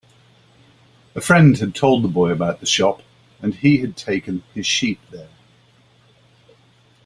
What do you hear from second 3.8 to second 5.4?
had taken his sheep there.